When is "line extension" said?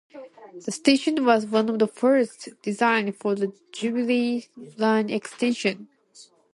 4.75-5.89